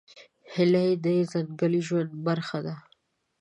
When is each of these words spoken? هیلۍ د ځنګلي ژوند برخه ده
هیلۍ 0.53 0.91
د 1.03 1.05
ځنګلي 1.31 1.81
ژوند 1.87 2.11
برخه 2.25 2.59
ده 2.65 2.75